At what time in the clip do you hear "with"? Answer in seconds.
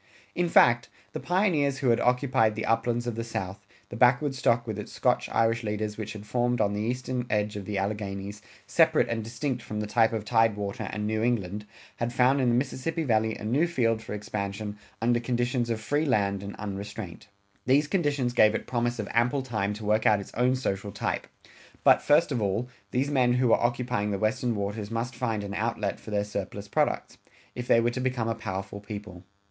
4.65-4.79